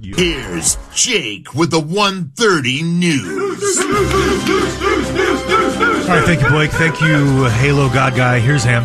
[0.00, 3.78] Here's Jake with the 130 news.
[6.08, 6.70] All right, thank you, Blake.
[6.70, 8.38] Thank you, Halo God Guy.
[8.38, 8.84] Here's him.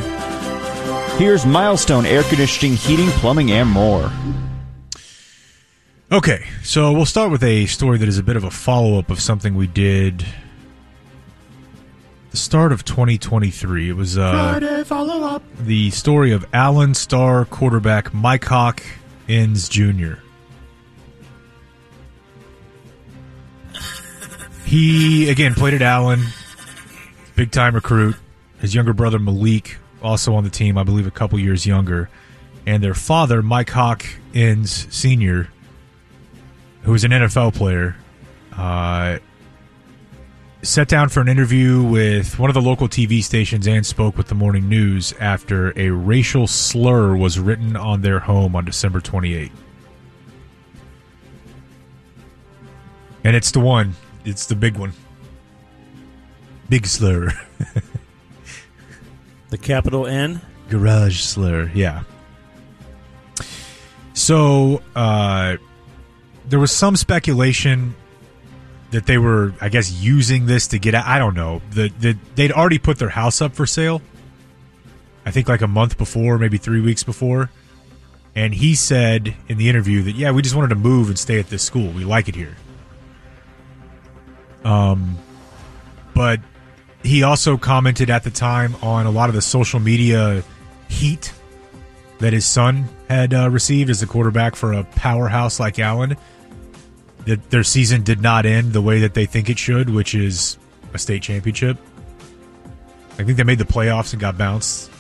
[1.18, 4.12] Here's Milestone Air Conditioning, Heating, Plumbing, and more.
[6.12, 9.10] Okay, so we'll start with a story that is a bit of a follow up
[9.10, 10.26] of something we did
[12.32, 13.90] the start of 2023.
[13.90, 15.44] It was uh, follow up.
[15.60, 18.84] the story of Allen star quarterback Mike Hawk
[19.28, 20.14] Inns Jr.
[24.68, 26.26] He again played at Allen,
[27.38, 28.18] big time recruit.
[28.60, 32.10] His younger brother Malik also on the team, I believe, a couple years younger,
[32.66, 35.48] and their father Mike Hawk Inns Sr.,
[36.82, 37.96] who was an NFL player,
[38.58, 39.20] uh,
[40.64, 44.28] sat down for an interview with one of the local TV stations and spoke with
[44.28, 49.50] the morning news after a racial slur was written on their home on December 28.
[53.24, 53.96] And it's the one,
[54.28, 54.94] it's the big one.
[56.70, 57.32] Big slur.
[59.50, 60.42] The capital N.
[60.70, 62.04] Garage slur, yeah.
[64.14, 65.58] So, uh,
[66.50, 67.96] there was some speculation
[68.92, 71.06] that they were, I guess, using this to get out.
[71.06, 71.62] I don't know.
[71.72, 74.02] The, the they'd already put their house up for sale.
[75.26, 77.50] I think like a month before, maybe three weeks before.
[78.36, 81.40] And he said in the interview that yeah, we just wanted to move and stay
[81.40, 81.92] at this school.
[81.92, 82.56] We like it here.
[84.68, 85.18] Um,
[86.14, 86.42] but
[87.02, 90.44] he also commented at the time on a lot of the social media
[90.90, 91.34] heat
[92.20, 96.18] that his son had uh, received as a quarterback for a powerhouse like Allen.
[97.26, 100.58] That their season did not end the way that they think it should, which is
[100.94, 101.78] a state championship.
[103.14, 104.92] I think they made the playoffs and got bounced.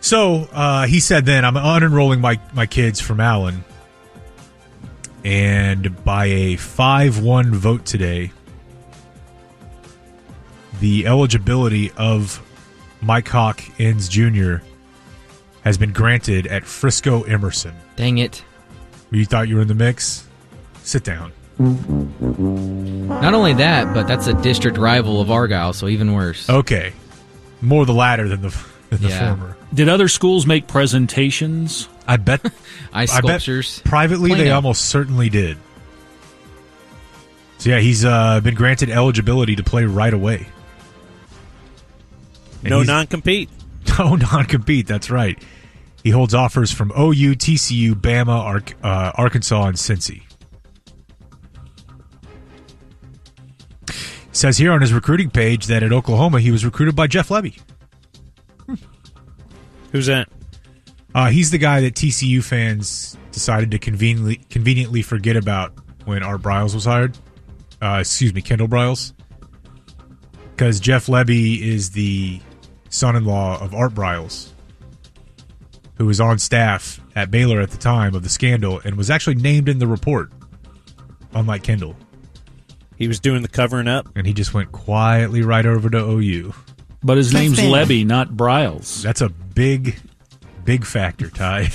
[0.00, 3.64] So uh, he said then, I'm unenrolling my, my kids from Allen.
[5.26, 8.30] And by a 5 1 vote today,
[10.78, 12.40] the eligibility of
[13.02, 14.58] Mike Hawk Inns Jr.
[15.62, 17.74] has been granted at Frisco Emerson.
[17.96, 18.44] Dang it.
[19.10, 20.28] You thought you were in the mix?
[20.84, 21.32] Sit down.
[21.58, 26.48] Not only that, but that's a district rival of Argyle, so even worse.
[26.48, 26.92] Okay.
[27.60, 28.56] More the latter than the,
[28.90, 29.34] than the Yeah.
[29.34, 29.56] former.
[29.74, 31.88] Did other schools make presentations?
[32.06, 32.40] I bet
[32.92, 33.82] Ice I bet sculptures.
[33.84, 35.58] privately they almost certainly did.
[37.58, 40.46] So yeah, he's uh, been granted eligibility to play right away.
[42.62, 43.48] And No non compete.
[43.98, 44.86] No non-compete.
[44.86, 45.42] That's right.
[46.02, 50.22] He holds offers from OU, TCU, Bama, Ark, uh, Arkansas, and Cincy.
[54.32, 57.58] Says here on his recruiting page that at Oklahoma he was recruited by Jeff Lebby.
[59.92, 60.28] Who's that?
[61.16, 65.72] Uh, he's the guy that TCU fans decided to conveniently conveniently forget about
[66.04, 67.16] when Art Briles was hired.
[67.80, 69.14] Uh, excuse me, Kendall Briles.
[70.50, 72.38] Because Jeff Lebby is the
[72.90, 74.50] son-in-law of Art Briles,
[75.96, 79.36] who was on staff at Baylor at the time of the scandal and was actually
[79.36, 80.30] named in the report,
[81.32, 81.96] unlike Kendall.
[82.96, 84.06] He was doing the covering up.
[84.14, 86.52] And he just went quietly right over to OU.
[87.02, 89.02] But his name's Lebby, not Briles.
[89.02, 89.96] That's a big,
[90.66, 91.70] big factor, Ty.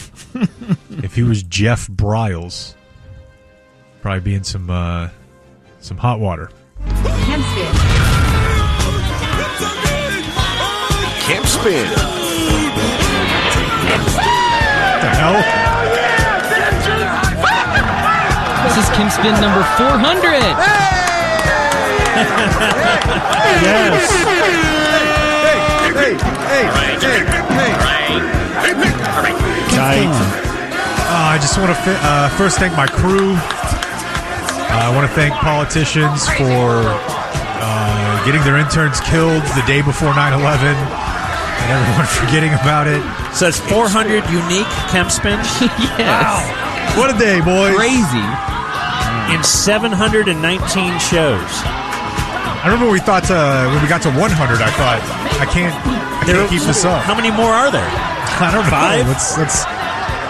[1.01, 2.75] if he was Jeff Briles,
[4.01, 5.09] probably be in some uh,
[5.79, 6.51] some hot water.
[11.25, 11.87] Kempspin.
[14.91, 15.39] What the hell?
[18.67, 20.41] This is Kempspin number 400.
[23.63, 24.11] Yes.
[29.81, 30.05] Tight.
[31.09, 33.33] Uh, I just want to fi- uh, first thank my crew.
[33.33, 40.13] Uh, I want to thank politicians for uh, getting their interns killed the day before
[40.13, 40.37] 9 11
[40.69, 43.01] and everyone forgetting about it.
[43.33, 45.49] So Says 400 unique Kemp spins
[45.97, 46.45] yes.
[46.95, 47.73] What a day, boys.
[47.75, 48.23] Crazy.
[49.33, 50.29] in 719
[51.01, 51.49] shows.
[52.61, 55.01] I remember we thought uh, when we got to 100, I thought,
[55.41, 55.73] I can't,
[56.21, 57.01] I can't keep this up.
[57.03, 57.89] How many more are there?
[58.37, 58.69] I don't know.
[58.69, 59.07] Five?
[59.09, 59.65] Let's let's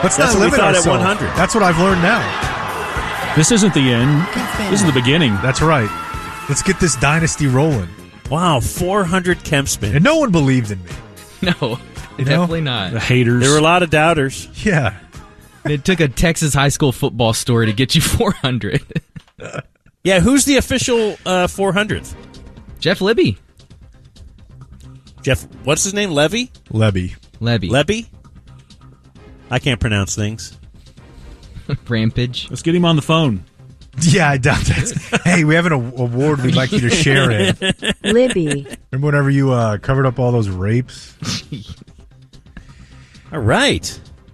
[0.03, 1.27] let's That's not what we limit thought at 100.
[1.35, 3.35] That's what I've learned now.
[3.35, 4.27] This isn't the end.
[4.71, 5.33] This is the beginning.
[5.41, 5.89] That's right.
[6.49, 7.87] Let's get this dynasty rolling.
[8.29, 9.95] Wow, 400 Kemp spins.
[9.95, 10.91] And no one believed in me.
[11.41, 11.79] No,
[12.19, 12.31] You know?
[12.31, 12.93] definitely not.
[12.93, 13.41] The haters.
[13.41, 14.47] There were a lot of doubters.
[14.65, 14.95] Yeah.
[15.65, 18.81] It took a Texas high school football story to get you 400.
[20.03, 22.15] Yeah, who's the official uh, 400th?
[22.79, 23.37] Jeff Libby.
[25.21, 26.09] Jeff, what's his name?
[26.11, 26.51] Levy?
[26.71, 27.15] Levy.
[27.39, 27.69] Levy.
[27.69, 28.07] Levy?
[29.51, 30.57] I can't pronounce things.
[31.87, 32.49] Rampage.
[32.49, 33.43] Let's get him on the phone.
[34.01, 35.21] Yeah, I doubt that.
[35.25, 37.57] hey, we have an a- award we'd like you to share in.
[38.03, 38.65] Libby.
[38.91, 41.13] Remember whenever you uh, covered up all those rapes?
[43.33, 43.99] All right.